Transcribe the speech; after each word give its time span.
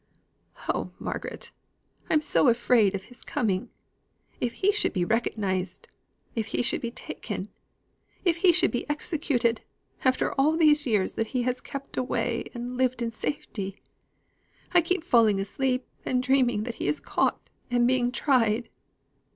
"Oh, 0.67 0.93
Margaret, 0.97 1.51
I'm 2.09 2.21
so 2.23 2.47
afraid 2.47 2.95
of 2.95 3.03
his 3.03 3.23
coming! 3.23 3.69
If 4.39 4.53
he 4.53 4.71
should 4.71 4.93
be 4.93 5.05
recognized! 5.05 5.87
If 6.35 6.47
he 6.47 6.63
should 6.63 6.81
be 6.81 6.89
taken! 6.89 7.49
If 8.25 8.37
he 8.37 8.51
should 8.51 8.71
be 8.71 8.89
executed, 8.89 9.61
after 10.03 10.33
all 10.39 10.57
these 10.57 10.87
years 10.87 11.13
that 11.13 11.27
he 11.37 11.43
has 11.43 11.61
kept 11.61 11.97
away 11.97 12.49
and 12.55 12.77
lived 12.77 13.03
in 13.03 13.11
safety! 13.11 13.77
I 14.71 14.81
keep 14.81 15.03
falling 15.03 15.39
asleep 15.39 15.85
and 16.03 16.23
dreaming 16.23 16.63
that 16.63 16.75
he 16.81 16.87
is 16.87 16.99
caught 16.99 17.47
and 17.69 17.85
being 17.87 18.11
tried." 18.11 18.69